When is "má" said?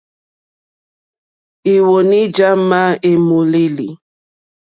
2.69-2.79